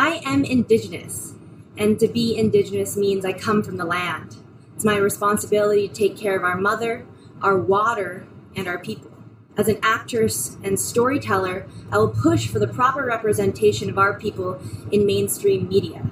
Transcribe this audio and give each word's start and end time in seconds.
I 0.00 0.20
am 0.24 0.44
indigenous, 0.44 1.34
and 1.76 1.98
to 1.98 2.06
be 2.06 2.38
indigenous 2.38 2.96
means 2.96 3.24
I 3.24 3.32
come 3.32 3.64
from 3.64 3.78
the 3.78 3.84
land. 3.84 4.36
It's 4.76 4.84
my 4.84 4.96
responsibility 4.96 5.88
to 5.88 5.92
take 5.92 6.16
care 6.16 6.36
of 6.36 6.44
our 6.44 6.56
mother, 6.56 7.04
our 7.42 7.58
water, 7.58 8.24
and 8.54 8.68
our 8.68 8.78
people. 8.78 9.10
As 9.56 9.66
an 9.66 9.80
actress 9.82 10.56
and 10.62 10.78
storyteller, 10.78 11.66
I 11.90 11.98
will 11.98 12.10
push 12.10 12.46
for 12.46 12.60
the 12.60 12.68
proper 12.68 13.04
representation 13.04 13.90
of 13.90 13.98
our 13.98 14.16
people 14.16 14.60
in 14.92 15.04
mainstream 15.04 15.68
media. 15.68 16.08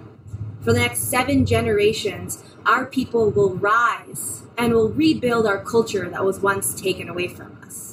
For 0.62 0.72
the 0.72 0.80
next 0.80 1.02
seven 1.02 1.46
generations, 1.46 2.42
our 2.66 2.86
people 2.86 3.30
will 3.30 3.54
rise 3.54 4.42
and 4.58 4.74
will 4.74 4.88
rebuild 4.88 5.46
our 5.46 5.62
culture 5.62 6.10
that 6.10 6.24
was 6.24 6.40
once 6.40 6.74
taken 6.74 7.08
away 7.08 7.28
from 7.28 7.56
us. 7.64 7.85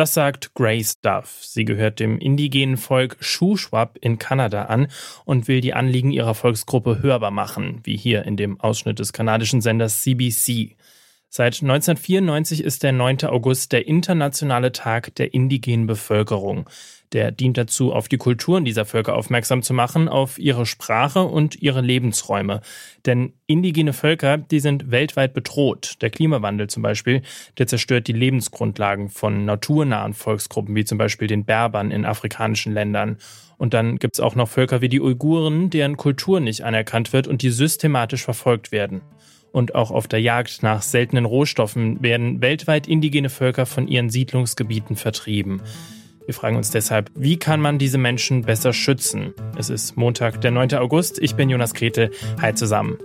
Das 0.00 0.14
sagt 0.14 0.54
Grace 0.54 0.98
Duff. 1.02 1.40
Sie 1.42 1.66
gehört 1.66 2.00
dem 2.00 2.16
indigenen 2.16 2.78
Volk 2.78 3.18
Shuswap 3.20 3.98
in 4.00 4.18
Kanada 4.18 4.62
an 4.62 4.88
und 5.26 5.46
will 5.46 5.60
die 5.60 5.74
Anliegen 5.74 6.10
ihrer 6.10 6.34
Volksgruppe 6.34 7.02
hörbar 7.02 7.30
machen, 7.30 7.80
wie 7.84 7.98
hier 7.98 8.24
in 8.24 8.38
dem 8.38 8.58
Ausschnitt 8.58 8.98
des 8.98 9.12
kanadischen 9.12 9.60
Senders 9.60 10.00
CBC. 10.00 10.74
Seit 11.32 11.62
1994 11.62 12.64
ist 12.64 12.82
der 12.82 12.90
9. 12.90 13.18
August 13.26 13.70
der 13.70 13.86
internationale 13.86 14.72
Tag 14.72 15.14
der 15.14 15.32
indigenen 15.32 15.86
Bevölkerung. 15.86 16.68
Der 17.12 17.30
dient 17.30 17.56
dazu, 17.56 17.92
auf 17.92 18.08
die 18.08 18.16
Kulturen 18.16 18.64
dieser 18.64 18.84
Völker 18.84 19.14
aufmerksam 19.14 19.62
zu 19.62 19.72
machen, 19.72 20.08
auf 20.08 20.40
ihre 20.40 20.66
Sprache 20.66 21.22
und 21.22 21.62
ihre 21.62 21.82
Lebensräume. 21.82 22.62
Denn 23.06 23.32
indigene 23.46 23.92
Völker, 23.92 24.38
die 24.38 24.58
sind 24.58 24.90
weltweit 24.90 25.32
bedroht. 25.32 25.98
Der 26.00 26.10
Klimawandel 26.10 26.66
zum 26.66 26.82
Beispiel, 26.82 27.22
der 27.58 27.68
zerstört 27.68 28.08
die 28.08 28.12
Lebensgrundlagen 28.12 29.08
von 29.08 29.44
naturnahen 29.44 30.14
Volksgruppen, 30.14 30.74
wie 30.74 30.84
zum 30.84 30.98
Beispiel 30.98 31.28
den 31.28 31.44
Berbern 31.44 31.92
in 31.92 32.06
afrikanischen 32.06 32.74
Ländern. 32.74 33.18
Und 33.56 33.72
dann 33.72 34.00
gibt's 34.00 34.18
auch 34.18 34.34
noch 34.34 34.48
Völker 34.48 34.80
wie 34.80 34.88
die 34.88 35.00
Uiguren, 35.00 35.70
deren 35.70 35.96
Kultur 35.96 36.40
nicht 36.40 36.64
anerkannt 36.64 37.12
wird 37.12 37.28
und 37.28 37.42
die 37.42 37.50
systematisch 37.50 38.24
verfolgt 38.24 38.72
werden. 38.72 39.00
Und 39.52 39.74
auch 39.74 39.90
auf 39.90 40.06
der 40.06 40.20
Jagd 40.20 40.62
nach 40.62 40.82
seltenen 40.82 41.24
Rohstoffen 41.24 42.02
werden 42.02 42.40
weltweit 42.40 42.86
indigene 42.86 43.30
Völker 43.30 43.66
von 43.66 43.88
ihren 43.88 44.10
Siedlungsgebieten 44.10 44.96
vertrieben. 44.96 45.60
Wir 46.26 46.34
fragen 46.34 46.56
uns 46.56 46.70
deshalb, 46.70 47.10
wie 47.16 47.38
kann 47.38 47.60
man 47.60 47.78
diese 47.78 47.98
Menschen 47.98 48.42
besser 48.42 48.72
schützen? 48.72 49.34
Es 49.58 49.68
ist 49.68 49.96
Montag, 49.96 50.40
der 50.40 50.52
9. 50.52 50.74
August. 50.74 51.18
Ich 51.18 51.34
bin 51.34 51.50
Jonas 51.50 51.74
Grete. 51.74 52.10
Hi 52.40 52.54
zusammen. 52.54 52.98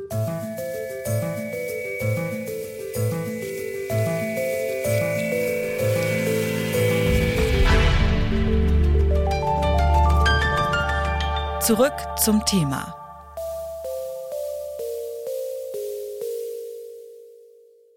Zurück 11.61 11.93
zum 12.19 12.45
Thema. 12.45 13.04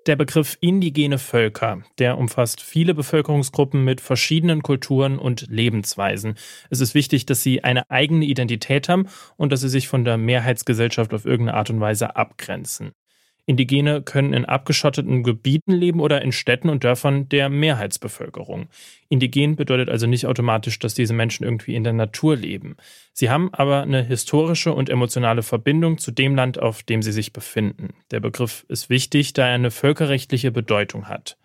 Der 0.09 0.17
Begriff 0.17 0.57
indigene 0.63 1.19
Völker, 1.19 1.83
der 1.99 2.17
umfasst 2.17 2.63
viele 2.63 2.95
Bevölkerungsgruppen 2.95 3.85
mit 3.85 4.01
verschiedenen 4.01 4.63
Kulturen 4.63 5.19
und 5.19 5.45
Lebensweisen. 5.51 6.37
Es 6.71 6.81
ist 6.81 6.95
wichtig, 6.95 7.27
dass 7.27 7.43
sie 7.43 7.63
eine 7.63 7.91
eigene 7.91 8.25
Identität 8.25 8.89
haben 8.89 9.07
und 9.37 9.53
dass 9.53 9.61
sie 9.61 9.69
sich 9.69 9.87
von 9.87 10.07
der 10.07 10.17
Mehrheitsgesellschaft 10.17 11.13
auf 11.13 11.27
irgendeine 11.27 11.59
Art 11.59 11.69
und 11.69 11.81
Weise 11.81 12.17
abgrenzen. 12.17 12.93
Indigene 13.49 14.03
können 14.03 14.35
in 14.35 14.45
abgeschotteten 14.45 15.23
Gebieten 15.23 15.73
leben 15.73 16.01
oder 16.01 16.21
in 16.21 16.33
Städten 16.33 16.69
und 16.69 16.85
Dörfern 16.85 17.31
der 17.31 17.49
Mehrheitsbevölkerung. 17.49 18.69
Indigen 19.09 19.57
bedeutet 19.57 19.89
also 19.89 20.07
nicht 20.07 20.27
automatisch, 20.27 20.79
dass 20.79 20.93
diese 20.93 21.15
Menschen 21.15 21.45
irgendwie 21.45 21.75
in 21.75 21.83
der 21.83 21.95
Natur 21.95 22.37
leben. 22.37 22.77
Sie 23.15 23.31
haben 23.31 23.49
aber 23.55 23.81
eine 23.81 24.03
historische 24.03 24.75
und 24.75 24.91
emotionale 24.91 25.43
Verbindung 25.43 25.97
zu 25.97 26.11
dem 26.11 26.37
Land, 26.37 26.61
auf 26.61 26.83
dem 26.83 27.01
sie 27.01 27.11
sich 27.11 27.33
befinden. 27.33 27.95
Der 28.11 28.21
Begriff 28.21 28.67
ist 28.69 28.91
wichtig, 28.91 29.33
da 29.33 29.49
er 29.49 29.55
eine 29.55 29.71
völkerrechtliche 29.71 30.51
Bedeutung 30.51 31.09
hat. 31.09 31.39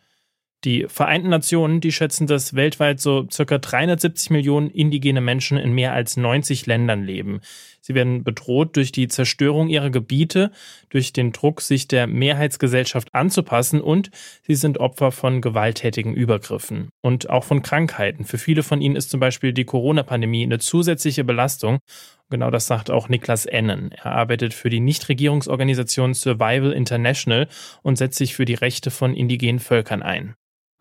Die 0.66 0.86
Vereinten 0.88 1.30
Nationen, 1.30 1.82
die 1.82 1.92
schätzen, 1.92 2.28
dass 2.28 2.54
weltweit 2.54 3.00
so 3.00 3.28
circa 3.32 3.58
370 3.58 4.30
Millionen 4.30 4.70
indigene 4.70 5.20
Menschen 5.20 5.58
in 5.58 5.74
mehr 5.74 5.94
als 5.94 6.16
90 6.16 6.66
Ländern 6.66 7.04
leben. 7.04 7.42
Sie 7.86 7.96
werden 7.96 8.24
bedroht 8.24 8.78
durch 8.78 8.94
die 8.94 9.10
Zerstörung 9.10 9.68
ihrer 9.68 9.90
Gebiete, 9.90 10.52
durch 10.90 11.12
den 11.12 11.34
Druck, 11.34 11.60
sich 11.60 11.90
der 11.90 12.08
Mehrheitsgesellschaft 12.08 13.14
anzupassen 13.14 13.82
und 13.82 14.10
sie 14.42 14.56
sind 14.56 14.78
Opfer 14.78 15.12
von 15.12 15.42
gewalttätigen 15.42 16.14
Übergriffen 16.14 16.88
und 17.02 17.30
auch 17.30 17.44
von 17.44 17.62
Krankheiten. 17.62 18.24
Für 18.24 18.38
viele 18.38 18.64
von 18.64 18.80
ihnen 18.82 18.96
ist 18.96 19.10
zum 19.10 19.20
Beispiel 19.20 19.52
die 19.52 19.66
Corona-Pandemie 19.66 20.44
eine 20.44 20.60
zusätzliche 20.60 21.26
Belastung. 21.26 21.80
Genau 22.30 22.50
das 22.52 22.68
sagt 22.68 22.90
auch 22.90 23.10
Niklas 23.10 23.46
Ennen. 23.46 23.92
Er 23.92 24.14
arbeitet 24.14 24.54
für 24.54 24.70
die 24.70 24.80
Nichtregierungsorganisation 24.80 26.14
Survival 26.14 26.72
International 26.72 27.50
und 27.82 27.98
setzt 27.98 28.18
sich 28.18 28.34
für 28.34 28.46
die 28.46 28.54
Rechte 28.54 28.92
von 28.92 29.14
indigenen 29.14 29.60
Völkern 29.60 30.02
ein. 30.02 30.36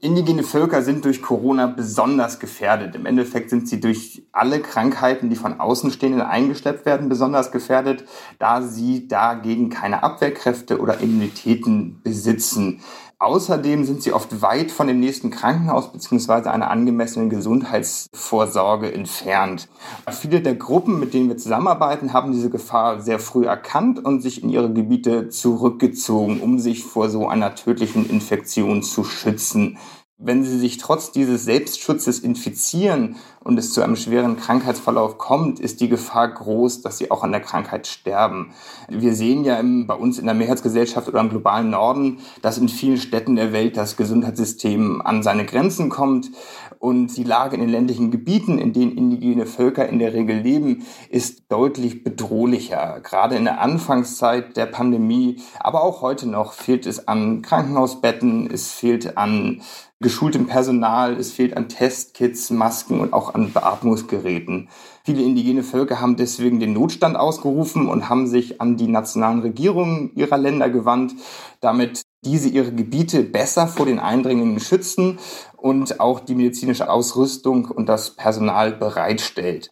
Indigene 0.05 0.43
Völker 0.43 0.83
sind 0.83 1.05
durch 1.05 1.23
Corona 1.23 1.69
besonders 1.69 2.41
gefährdet. 2.41 2.97
Im 2.97 3.07
Endeffekt 3.07 3.51
sind 3.51 3.69
sie 3.69 3.79
durch 3.79 4.27
alle 4.33 4.59
Krankheiten, 4.59 5.31
die 5.31 5.37
von 5.37 5.61
Außenstehenden 5.61 6.23
eingeschleppt 6.23 6.85
werden, 6.85 7.09
besonders 7.09 7.53
gefährdet, 7.53 8.05
da 8.41 8.63
sie 8.63 9.07
dagegen 9.07 9.71
keine 9.71 10.03
Abwehrkräfte 10.03 10.81
oder 10.81 10.99
Immunitäten 10.99 12.01
besitzen. 12.03 12.81
Außerdem 13.23 13.85
sind 13.85 14.03
sie 14.03 14.13
oft 14.13 14.43
weit 14.43 14.73
von 14.73 14.89
dem 14.89 14.99
nächsten 14.99 15.31
Krankenhaus 15.31 15.93
bzw. 15.93 16.49
einer 16.49 16.73
angemessenen 16.73 17.31
Gesundheitsvorsorge 17.31 18.93
entfernt. 18.93 19.69
Viele 20.11 20.41
der 20.41 20.57
Gruppen, 20.57 20.99
mit 20.99 21.15
denen 21.15 21.29
wir 21.29 21.37
zusammenarbeiten, 21.37 22.13
haben 22.13 22.33
diese 22.33 22.51
Gefahr 22.51 23.01
sehr 23.01 23.21
früh 23.21 23.47
erkannt 23.47 24.05
und 24.05 24.23
sich 24.23 24.43
in 24.43 24.51
ihre 24.51 24.73
Gebiete 24.73 25.29
zurückgezogen, 25.29 26.41
um 26.41 26.59
sich 26.59 26.83
vor 26.83 27.11
so 27.11 27.29
einer 27.29 27.55
tödlichen 27.55 28.11
Infektion 28.11 28.83
zu 28.83 29.05
schützen. 29.05 29.79
Wenn 30.19 30.43
sie 30.43 30.59
sich 30.59 30.79
trotz 30.79 31.13
dieses 31.13 31.45
Selbstschutzes 31.45 32.19
infizieren 32.19 33.15
und 33.45 33.59
es 33.59 33.73
zu 33.73 33.83
einem 33.83 33.97
schweren 33.97 34.37
Krankheitsverlauf 34.37 35.19
kommt, 35.19 35.61
ist 35.61 35.81
die 35.81 35.89
Gefahr 35.89 36.29
groß, 36.29 36.83
dass 36.83 36.99
sie 36.99 37.11
auch 37.11 37.23
an 37.23 37.33
der 37.33 37.41
Krankheit 37.41 37.87
sterben. 37.87 38.53
Wir 38.89 39.15
sehen 39.15 39.45
ja 39.45 39.57
im, 39.57 39.87
bei 39.87 39.95
uns 39.95 40.19
in 40.19 40.27
der 40.27 40.35
Mehrheitsgesellschaft 40.35 41.09
oder 41.09 41.21
im 41.21 41.31
globalen 41.31 41.71
Norden, 41.71 42.19
dass 42.41 42.59
in 42.59 42.69
vielen 42.69 42.99
Städten 42.99 43.37
der 43.37 43.53
Welt 43.53 43.77
das 43.77 43.97
Gesundheitssystem 43.97 45.03
an 45.03 45.23
seine 45.23 45.45
Grenzen 45.45 45.89
kommt 45.89 46.31
und 46.79 47.17
die 47.17 47.23
Lage 47.23 47.55
in 47.55 47.61
den 47.61 47.71
ländlichen 47.71 48.11
Gebieten, 48.11 48.59
in 48.59 48.73
denen 48.73 48.97
indigene 48.97 49.47
Völker 49.47 49.89
in 49.89 50.01
der 50.01 50.15
Regel 50.15 50.39
leben, 50.39 50.85
ist 51.11 51.45
deutlich 51.49 52.03
bedrohlicher. 52.03 53.01
Gerade 53.05 53.37
in 53.37 53.45
der 53.45 53.61
Anfangszeit 53.61 54.57
der 54.57 54.67
Pandemie, 54.67 55.41
aber 55.61 55.85
auch 55.85 56.03
heute 56.03 56.29
noch 56.29 56.53
fehlt 56.53 56.87
es 56.87 57.07
an 57.07 57.43
Krankenhausbetten, 57.43 58.51
es 58.51 58.73
fehlt 58.73 59.17
an 59.17 59.63
geschultem 60.03 60.47
Personal, 60.47 61.17
es 61.17 61.33
fehlt 61.33 61.57
an 61.57 61.69
Testkits, 61.69 62.51
Masken 62.51 63.01
und 63.01 63.13
auch 63.13 63.32
an 63.35 63.53
Beatmungsgeräten. 63.53 64.69
Viele 65.05 65.23
indigene 65.23 65.63
Völker 65.63 66.01
haben 66.01 66.17
deswegen 66.17 66.61
den 66.61 66.73
Notstand 66.73 67.17
ausgerufen 67.17 67.89
und 67.89 68.09
haben 68.09 68.27
sich 68.27 68.61
an 68.61 68.77
die 68.77 68.89
nationalen 68.89 69.41
Regierungen 69.41 70.13
ihrer 70.15 70.39
Länder 70.39 70.71
gewandt, 70.71 71.15
damit 71.61 72.03
diese 72.25 72.49
ihre 72.49 72.73
Gebiete 72.73 73.23
besser 73.23 73.67
vor 73.67 73.87
den 73.87 73.99
Eindringlingen 73.99 74.61
schützen 74.61 75.19
und 75.57 75.99
auch 76.01 76.21
die 76.21 76.35
medizinische 76.35 76.89
Ausrüstung 76.89 77.67
und 77.67 77.89
das 77.89 78.15
Personal 78.15 78.73
bereitstellt. 78.73 79.71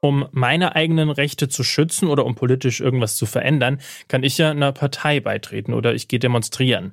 Um 0.00 0.26
meine 0.30 0.76
eigenen 0.76 1.10
Rechte 1.10 1.48
zu 1.48 1.64
schützen 1.64 2.08
oder 2.08 2.26
um 2.26 2.34
politisch 2.34 2.80
irgendwas 2.80 3.16
zu 3.16 3.26
verändern, 3.26 3.80
kann 4.06 4.22
ich 4.22 4.38
ja 4.38 4.50
einer 4.50 4.72
Partei 4.72 5.20
beitreten 5.20 5.72
oder 5.72 5.94
ich 5.94 6.06
gehe 6.06 6.20
demonstrieren 6.20 6.92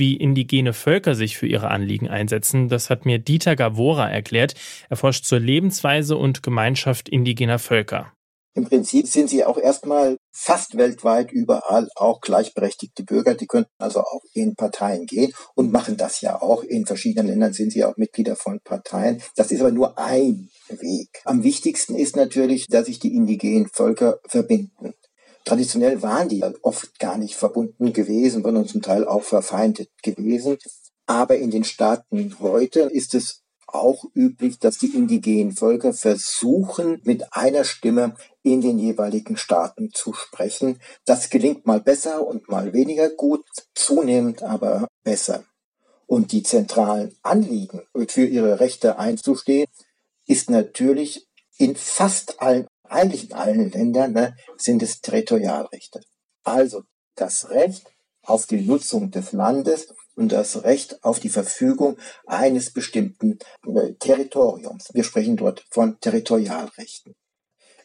wie 0.00 0.16
indigene 0.16 0.72
Völker 0.72 1.14
sich 1.14 1.36
für 1.36 1.46
ihre 1.46 1.68
Anliegen 1.68 2.08
einsetzen, 2.08 2.68
das 2.68 2.90
hat 2.90 3.06
mir 3.06 3.20
Dieter 3.20 3.54
Gavora 3.54 4.10
erklärt. 4.10 4.54
Er 4.88 4.96
forscht 4.96 5.24
zur 5.24 5.38
Lebensweise 5.38 6.16
und 6.16 6.42
Gemeinschaft 6.42 7.08
indigener 7.08 7.60
Völker. 7.60 8.12
Im 8.54 8.64
Prinzip 8.64 9.06
sind 9.06 9.30
sie 9.30 9.44
auch 9.44 9.58
erstmal 9.58 10.16
fast 10.32 10.76
weltweit 10.76 11.30
überall 11.30 11.88
auch 11.94 12.20
gleichberechtigte 12.20 13.04
Bürger. 13.04 13.34
Die 13.34 13.46
könnten 13.46 13.70
also 13.78 14.00
auch 14.00 14.22
in 14.34 14.56
Parteien 14.56 15.06
gehen 15.06 15.32
und 15.54 15.70
machen 15.70 15.96
das 15.96 16.20
ja 16.20 16.42
auch. 16.42 16.64
In 16.64 16.84
verschiedenen 16.84 17.28
Ländern 17.28 17.52
sind 17.52 17.70
sie 17.70 17.84
auch 17.84 17.96
Mitglieder 17.96 18.34
von 18.34 18.58
Parteien. 18.64 19.22
Das 19.36 19.52
ist 19.52 19.60
aber 19.60 19.70
nur 19.70 19.98
ein 19.98 20.50
Weg. 20.68 21.08
Am 21.24 21.44
wichtigsten 21.44 21.94
ist 21.94 22.16
natürlich, 22.16 22.66
dass 22.66 22.86
sich 22.86 22.98
die 22.98 23.14
indigenen 23.14 23.68
Völker 23.72 24.18
verbinden. 24.26 24.89
Traditionell 25.44 26.02
waren 26.02 26.28
die 26.28 26.44
oft 26.62 26.98
gar 26.98 27.18
nicht 27.18 27.34
verbunden 27.34 27.92
gewesen, 27.92 28.42
sondern 28.42 28.66
zum 28.66 28.82
Teil 28.82 29.06
auch 29.06 29.22
verfeindet 29.22 29.90
gewesen. 30.02 30.58
Aber 31.06 31.36
in 31.36 31.50
den 31.50 31.64
Staaten 31.64 32.36
heute 32.40 32.80
ist 32.80 33.14
es 33.14 33.42
auch 33.66 34.04
üblich, 34.14 34.58
dass 34.58 34.78
die 34.78 34.94
indigenen 34.94 35.52
Völker 35.52 35.92
versuchen, 35.92 37.00
mit 37.04 37.32
einer 37.32 37.64
Stimme 37.64 38.14
in 38.42 38.60
den 38.60 38.78
jeweiligen 38.78 39.36
Staaten 39.36 39.90
zu 39.92 40.12
sprechen. 40.12 40.80
Das 41.04 41.30
gelingt 41.30 41.66
mal 41.66 41.80
besser 41.80 42.26
und 42.26 42.48
mal 42.48 42.72
weniger 42.72 43.08
gut, 43.10 43.44
zunehmend 43.74 44.42
aber 44.42 44.88
besser. 45.04 45.44
Und 46.06 46.32
die 46.32 46.42
zentralen 46.42 47.14
Anliegen, 47.22 47.82
für 48.08 48.24
ihre 48.24 48.60
Rechte 48.60 48.98
einzustehen, 48.98 49.68
ist 50.26 50.50
natürlich 50.50 51.28
in 51.56 51.76
fast 51.76 52.40
allen, 52.40 52.66
eigentlich 52.90 53.30
in 53.30 53.36
allen 53.36 53.70
Ländern, 53.70 54.12
ne, 54.12 54.36
sind 54.56 54.82
es 54.82 55.00
Territorialrechte. 55.00 56.00
Also 56.44 56.82
das 57.14 57.50
Recht 57.50 57.84
auf 58.22 58.46
die 58.46 58.60
Nutzung 58.60 59.10
des 59.10 59.32
Landes 59.32 59.94
und 60.14 60.32
das 60.32 60.64
Recht 60.64 61.02
auf 61.02 61.20
die 61.20 61.28
Verfügung 61.28 61.96
eines 62.26 62.72
bestimmten 62.72 63.38
äh, 63.66 63.94
Territoriums. 63.98 64.88
Wir 64.92 65.04
sprechen 65.04 65.36
dort 65.36 65.64
von 65.70 65.98
Territorialrechten. 66.00 67.14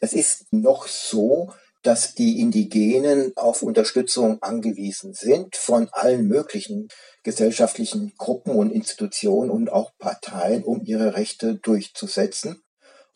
Es 0.01 0.13
ist 0.13 0.51
noch 0.51 0.87
so, 0.87 1.53
dass 1.81 2.15
die 2.15 2.39
Indigenen 2.39 3.31
auf 3.35 3.61
Unterstützung 3.61 4.41
angewiesen 4.41 5.13
sind 5.13 5.55
von 5.55 5.87
allen 5.91 6.27
möglichen 6.27 6.87
gesellschaftlichen 7.23 8.13
Gruppen 8.17 8.55
und 8.55 8.71
Institutionen 8.71 9.51
und 9.51 9.71
auch 9.71 9.91
Parteien, 9.99 10.63
um 10.63 10.81
ihre 10.83 11.15
Rechte 11.15 11.55
durchzusetzen. 11.55 12.64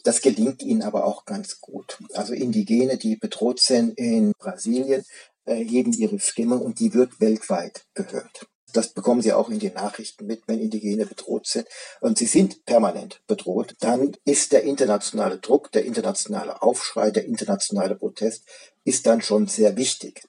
Das 0.04 0.22
gelingt 0.22 0.63
ihnen 0.63 0.81
aber 0.81 1.06
auch 1.06 1.25
ganz 1.25 1.60
gut. 1.60 1.98
Also 2.13 2.34
Indigene, 2.34 2.98
die 2.98 3.16
bedroht 3.18 3.60
sind 3.60 3.98
in 3.98 4.31
Brasilien, 4.38 5.04
erheben 5.46 5.94
ihre 5.94 6.19
Stimme 6.19 6.57
und 6.57 6.80
die 6.80 6.94
wird 6.94 7.19
weltweit 7.19 7.86
gehört. 7.94 8.48
Das 8.74 8.94
bekommen 8.94 9.22
Sie 9.22 9.34
auch 9.34 9.50
in 9.50 9.60
den 9.60 9.74
Nachrichten 9.74 10.28
mit, 10.28 10.44
wenn 10.48 10.60
Indigene 10.60 11.06
bedroht 11.06 11.48
sind. 11.48 11.68
Und 12.01 12.19
sie 12.19 12.28
sind 12.28 12.66
permanent 12.66 13.22
bedroht. 13.25 13.75
Dann 13.80 14.16
ist 14.25 14.51
der 14.51 14.63
internationale 14.63 15.40
Druck, 15.40 15.72
der 15.72 15.86
internationale 15.86 16.62
Aufschrei, 16.62 17.10
der 17.10 17.25
internationale 17.25 17.96
Protest 17.96 18.46
ist 18.84 19.07
dann 19.07 19.22
schon 19.22 19.48
sehr 19.48 19.75
wichtig. 19.75 20.24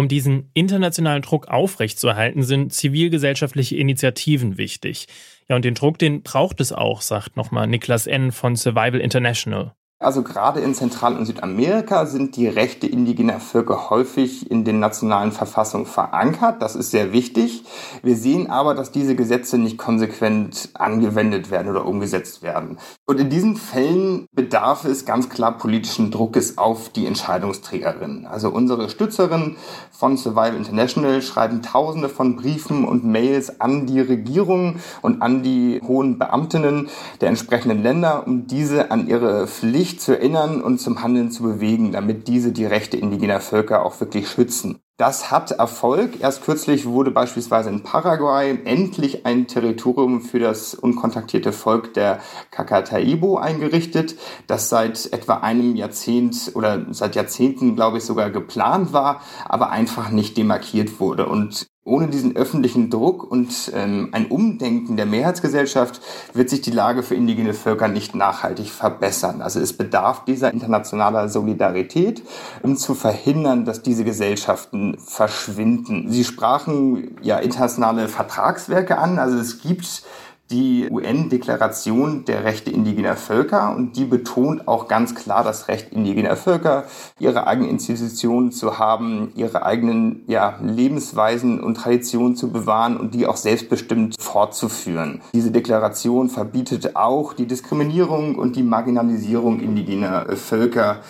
Um 0.00 0.08
diesen 0.08 0.50
internationalen 0.54 1.20
Druck 1.20 1.48
aufrechtzuerhalten, 1.48 2.42
sind 2.42 2.72
zivilgesellschaftliche 2.72 3.76
Initiativen 3.76 4.56
wichtig. 4.56 5.08
Ja, 5.46 5.56
und 5.56 5.64
den 5.66 5.74
Druck, 5.74 5.98
den 5.98 6.22
braucht 6.22 6.62
es 6.62 6.72
auch, 6.72 7.02
sagt 7.02 7.36
nochmal 7.36 7.66
Niklas 7.66 8.06
N. 8.06 8.32
von 8.32 8.56
Survival 8.56 8.98
International. 8.98 9.74
Also 10.02 10.22
gerade 10.22 10.60
in 10.60 10.74
Zentral- 10.74 11.14
und 11.14 11.26
Südamerika 11.26 12.06
sind 12.06 12.34
die 12.36 12.48
Rechte 12.48 12.86
indigener 12.86 13.38
Völker 13.38 13.90
häufig 13.90 14.50
in 14.50 14.64
den 14.64 14.80
nationalen 14.80 15.30
Verfassungen 15.30 15.84
verankert. 15.84 16.62
Das 16.62 16.74
ist 16.74 16.90
sehr 16.90 17.12
wichtig. 17.12 17.64
Wir 18.02 18.16
sehen 18.16 18.48
aber, 18.48 18.74
dass 18.74 18.92
diese 18.92 19.14
Gesetze 19.14 19.58
nicht 19.58 19.76
konsequent 19.76 20.70
angewendet 20.72 21.50
werden 21.50 21.68
oder 21.68 21.84
umgesetzt 21.84 22.42
werden. 22.42 22.78
Und 23.04 23.20
in 23.20 23.28
diesen 23.28 23.56
Fällen 23.56 24.24
bedarf 24.32 24.86
es 24.86 25.04
ganz 25.04 25.28
klar 25.28 25.58
politischen 25.58 26.10
Druckes 26.10 26.56
auf 26.56 26.88
die 26.88 27.04
Entscheidungsträgerinnen. 27.04 28.24
Also 28.24 28.48
unsere 28.48 28.88
Stützerinnen 28.88 29.58
von 29.90 30.16
Survival 30.16 30.56
International 30.56 31.20
schreiben 31.20 31.60
Tausende 31.60 32.08
von 32.08 32.36
Briefen 32.36 32.86
und 32.86 33.04
Mails 33.04 33.60
an 33.60 33.86
die 33.86 34.00
Regierung 34.00 34.76
und 35.02 35.20
an 35.20 35.42
die 35.42 35.82
hohen 35.86 36.18
Beamtinnen 36.18 36.88
der 37.20 37.28
entsprechenden 37.28 37.82
Länder, 37.82 38.26
um 38.26 38.46
diese 38.46 38.90
an 38.90 39.06
ihre 39.06 39.46
Pflicht 39.46 39.89
sich 39.90 40.00
zu 40.00 40.12
erinnern 40.12 40.62
und 40.62 40.78
zum 40.78 41.02
Handeln 41.02 41.30
zu 41.30 41.42
bewegen, 41.42 41.92
damit 41.92 42.28
diese 42.28 42.52
die 42.52 42.64
Rechte 42.64 42.96
indigener 42.96 43.40
Völker 43.40 43.84
auch 43.84 44.00
wirklich 44.00 44.28
schützen. 44.28 44.80
Das 44.96 45.30
hat 45.30 45.50
Erfolg. 45.52 46.20
Erst 46.20 46.44
kürzlich 46.44 46.86
wurde 46.86 47.10
beispielsweise 47.10 47.70
in 47.70 47.82
Paraguay 47.82 48.58
endlich 48.64 49.24
ein 49.24 49.46
Territorium 49.46 50.20
für 50.20 50.38
das 50.38 50.74
unkontaktierte 50.74 51.52
Volk 51.52 51.94
der 51.94 52.20
Kakataibo 52.50 53.38
eingerichtet, 53.38 54.16
das 54.46 54.68
seit 54.68 55.10
etwa 55.12 55.38
einem 55.38 55.74
Jahrzehnt 55.74 56.52
oder 56.54 56.84
seit 56.90 57.16
Jahrzehnten, 57.16 57.76
glaube 57.76 57.98
ich, 57.98 58.04
sogar 58.04 58.30
geplant 58.30 58.92
war, 58.92 59.22
aber 59.46 59.70
einfach 59.70 60.10
nicht 60.10 60.36
demarkiert 60.36 61.00
wurde. 61.00 61.26
Und 61.26 61.69
ohne 61.82 62.08
diesen 62.08 62.36
öffentlichen 62.36 62.90
Druck 62.90 63.24
und 63.24 63.72
ähm, 63.74 64.10
ein 64.12 64.26
Umdenken 64.26 64.96
der 64.96 65.06
Mehrheitsgesellschaft 65.06 66.00
wird 66.34 66.50
sich 66.50 66.60
die 66.60 66.70
Lage 66.70 67.02
für 67.02 67.14
indigene 67.14 67.54
Völker 67.54 67.88
nicht 67.88 68.14
nachhaltig 68.14 68.68
verbessern. 68.68 69.40
Also 69.40 69.60
es 69.60 69.72
bedarf 69.72 70.24
dieser 70.26 70.52
internationaler 70.52 71.30
Solidarität, 71.30 72.22
um 72.62 72.76
zu 72.76 72.94
verhindern, 72.94 73.64
dass 73.64 73.82
diese 73.82 74.04
Gesellschaften 74.04 74.98
verschwinden. 74.98 76.10
Sie 76.10 76.24
sprachen 76.24 77.16
ja 77.22 77.38
internationale 77.38 78.08
Vertragswerke 78.08 78.98
an. 78.98 79.18
Also 79.18 79.38
es 79.38 79.62
gibt 79.62 80.02
die 80.50 80.88
UN-Deklaration 80.90 82.24
der 82.24 82.44
Rechte 82.44 82.70
indigener 82.70 83.16
Völker 83.16 83.74
und 83.76 83.96
die 83.96 84.04
betont 84.04 84.66
auch 84.66 84.88
ganz 84.88 85.14
klar 85.14 85.44
das 85.44 85.68
Recht 85.68 85.92
indigener 85.92 86.36
Völker, 86.36 86.84
ihre 87.18 87.46
eigenen 87.46 87.70
Institutionen 87.70 88.50
zu 88.50 88.78
haben, 88.78 89.30
ihre 89.36 89.64
eigenen 89.64 90.24
ja, 90.26 90.58
Lebensweisen 90.62 91.60
und 91.60 91.76
Traditionen 91.76 92.34
zu 92.34 92.50
bewahren 92.50 92.96
und 92.96 93.14
die 93.14 93.26
auch 93.26 93.36
selbstbestimmt 93.36 94.16
fortzuführen. 94.20 95.20
Diese 95.32 95.52
Deklaration 95.52 96.28
verbietet 96.28 96.96
auch 96.96 97.32
die 97.32 97.46
Diskriminierung 97.46 98.34
und 98.34 98.56
die 98.56 98.64
Marginalisierung 98.64 99.60
indigener 99.60 100.36
Völker 100.36 101.00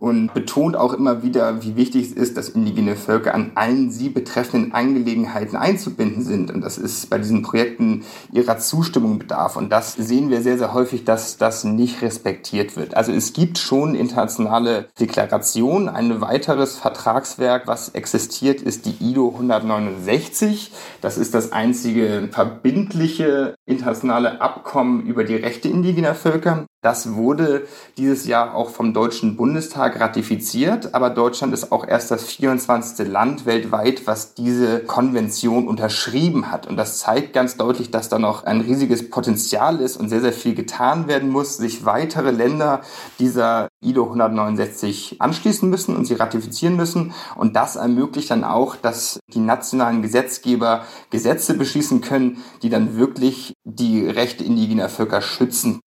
und 0.00 0.32
betont 0.32 0.76
auch 0.76 0.94
immer 0.94 1.22
wieder, 1.22 1.62
wie 1.62 1.76
wichtig 1.76 2.06
es 2.06 2.12
ist, 2.12 2.36
dass 2.38 2.48
indigene 2.48 2.96
Völker 2.96 3.34
an 3.34 3.52
allen 3.54 3.90
sie 3.90 4.08
betreffenden 4.08 4.72
Angelegenheiten 4.72 5.56
einzubinden 5.56 6.24
sind. 6.24 6.50
Und 6.50 6.62
das 6.62 6.78
ist 6.78 7.10
bei 7.10 7.18
diesen 7.18 7.42
Projekten 7.42 8.04
ihrer 8.32 8.58
Zustimmung 8.58 9.18
bedarf. 9.18 9.56
Und 9.56 9.70
das 9.70 9.94
sehen 9.94 10.30
wir 10.30 10.40
sehr, 10.40 10.56
sehr 10.56 10.72
häufig, 10.72 11.04
dass 11.04 11.36
das 11.36 11.64
nicht 11.64 12.00
respektiert 12.00 12.76
wird. 12.76 12.96
Also 12.96 13.12
es 13.12 13.34
gibt 13.34 13.58
schon 13.58 13.94
internationale 13.94 14.88
Deklarationen. 14.98 15.90
Ein 15.90 16.22
weiteres 16.22 16.78
Vertragswerk, 16.78 17.66
was 17.66 17.90
existiert, 17.90 18.62
ist 18.62 18.86
die 18.86 18.96
IDO 19.00 19.28
169. 19.34 20.72
Das 21.02 21.18
ist 21.18 21.34
das 21.34 21.52
einzige 21.52 22.30
verbindliche 22.32 23.54
internationale 23.66 24.40
Abkommen 24.40 25.04
über 25.04 25.24
die 25.24 25.36
Rechte 25.36 25.68
indigener 25.68 26.14
Völker. 26.14 26.64
Das 26.82 27.14
wurde 27.14 27.66
dieses 27.98 28.26
Jahr 28.26 28.54
auch 28.54 28.70
vom 28.70 28.94
Deutschen 28.94 29.36
Bundestag 29.36 29.89
ratifiziert, 29.98 30.94
aber 30.94 31.10
Deutschland 31.10 31.52
ist 31.54 31.72
auch 31.72 31.86
erst 31.86 32.10
das 32.10 32.24
24. 32.24 33.08
Land 33.08 33.46
weltweit, 33.46 34.06
was 34.06 34.34
diese 34.34 34.80
Konvention 34.80 35.66
unterschrieben 35.66 36.50
hat. 36.50 36.66
Und 36.66 36.76
das 36.76 36.98
zeigt 36.98 37.32
ganz 37.32 37.56
deutlich, 37.56 37.90
dass 37.90 38.08
da 38.08 38.18
noch 38.18 38.44
ein 38.44 38.60
riesiges 38.60 39.10
Potenzial 39.10 39.80
ist 39.80 39.96
und 39.96 40.08
sehr, 40.08 40.20
sehr 40.20 40.32
viel 40.32 40.54
getan 40.54 41.08
werden 41.08 41.30
muss, 41.30 41.56
sich 41.56 41.84
weitere 41.84 42.30
Länder 42.30 42.82
dieser 43.18 43.68
IDO 43.82 44.04
169 44.04 45.16
anschließen 45.20 45.68
müssen 45.68 45.96
und 45.96 46.04
sie 46.04 46.14
ratifizieren 46.14 46.76
müssen. 46.76 47.12
Und 47.36 47.56
das 47.56 47.76
ermöglicht 47.76 48.30
dann 48.30 48.44
auch, 48.44 48.76
dass 48.76 49.18
die 49.32 49.40
nationalen 49.40 50.02
Gesetzgeber 50.02 50.84
Gesetze 51.10 51.54
beschließen 51.54 52.00
können, 52.00 52.42
die 52.62 52.68
dann 52.68 52.96
wirklich 52.96 53.54
die 53.64 54.06
Rechte 54.06 54.44
indigener 54.44 54.88
Völker 54.88 55.22
schützen. 55.22 55.80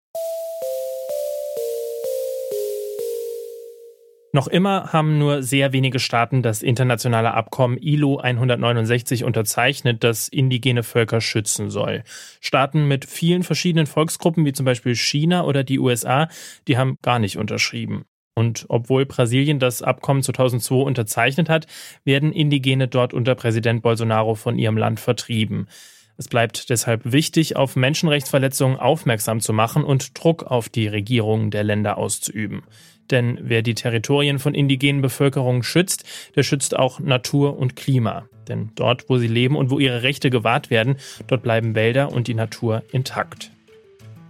Noch 4.34 4.48
immer 4.48 4.92
haben 4.92 5.16
nur 5.16 5.44
sehr 5.44 5.72
wenige 5.72 6.00
Staaten 6.00 6.42
das 6.42 6.60
internationale 6.60 7.34
Abkommen 7.34 7.78
ILO 7.78 8.18
169 8.18 9.22
unterzeichnet, 9.22 10.02
das 10.02 10.26
indigene 10.26 10.82
Völker 10.82 11.20
schützen 11.20 11.70
soll. 11.70 12.02
Staaten 12.40 12.88
mit 12.88 13.04
vielen 13.04 13.44
verschiedenen 13.44 13.86
Volksgruppen, 13.86 14.44
wie 14.44 14.52
zum 14.52 14.66
Beispiel 14.66 14.96
China 14.96 15.44
oder 15.44 15.62
die 15.62 15.78
USA, 15.78 16.26
die 16.66 16.76
haben 16.76 16.98
gar 17.00 17.20
nicht 17.20 17.38
unterschrieben. 17.38 18.06
Und 18.34 18.66
obwohl 18.68 19.06
Brasilien 19.06 19.60
das 19.60 19.82
Abkommen 19.82 20.24
2002 20.24 20.74
unterzeichnet 20.82 21.48
hat, 21.48 21.68
werden 22.04 22.32
Indigene 22.32 22.88
dort 22.88 23.14
unter 23.14 23.36
Präsident 23.36 23.82
Bolsonaro 23.82 24.34
von 24.34 24.58
ihrem 24.58 24.76
Land 24.76 24.98
vertrieben. 24.98 25.68
Es 26.16 26.28
bleibt 26.28 26.70
deshalb 26.70 27.12
wichtig, 27.12 27.54
auf 27.56 27.76
Menschenrechtsverletzungen 27.76 28.78
aufmerksam 28.78 29.40
zu 29.40 29.52
machen 29.52 29.84
und 29.84 30.18
Druck 30.18 30.44
auf 30.44 30.68
die 30.68 30.86
Regierungen 30.88 31.50
der 31.50 31.64
Länder 31.64 31.98
auszuüben. 31.98 32.62
Denn 33.10 33.38
wer 33.42 33.62
die 33.62 33.74
Territorien 33.74 34.38
von 34.38 34.54
indigenen 34.54 35.02
Bevölkerungen 35.02 35.62
schützt, 35.62 36.04
der 36.36 36.42
schützt 36.42 36.76
auch 36.76 37.00
Natur 37.00 37.58
und 37.58 37.76
Klima. 37.76 38.28
Denn 38.48 38.70
dort, 38.74 39.08
wo 39.08 39.18
sie 39.18 39.26
leben 39.26 39.56
und 39.56 39.70
wo 39.70 39.78
ihre 39.78 40.02
Rechte 40.02 40.30
gewahrt 40.30 40.70
werden, 40.70 40.96
dort 41.26 41.42
bleiben 41.42 41.74
Wälder 41.74 42.12
und 42.12 42.28
die 42.28 42.34
Natur 42.34 42.82
intakt. 42.92 43.50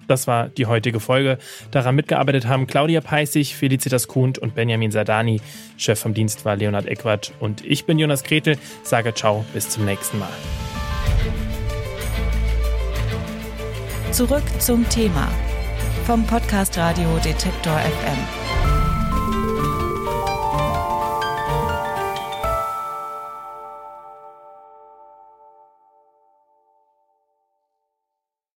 Das 0.07 0.26
war 0.26 0.49
die 0.49 0.66
heutige 0.66 1.00
Folge. 1.00 1.38
Daran 1.71 1.95
mitgearbeitet 1.95 2.47
haben 2.47 2.66
Claudia 2.66 3.00
Peissig, 3.00 3.57
Felicitas 3.57 4.07
Kuhnt 4.07 4.38
und 4.38 4.54
Benjamin 4.54 4.90
Sadani. 4.90 5.40
Chef 5.78 5.99
vom 5.99 6.14
Dienst 6.14 6.45
war 6.45 6.57
Leonhard 6.57 6.87
Eckwart 6.87 7.33
und 7.40 7.64
ich 7.64 7.87
bin 7.87 7.99
Jonas 7.99 8.23
Gretel. 8.23 8.59
Sage 8.83 9.14
ciao, 9.14 9.45
bis 9.54 9.71
zum 9.71 9.85
nächsten 9.85 10.19
Mal. 10.19 10.28
Zurück 14.12 14.45
zum 14.59 14.88
Thema 14.90 15.28
vom 16.07 16.25
Podcast 16.26 16.76
Radio 16.78 17.19
Detektor 17.25 17.78
FM. 17.78 18.63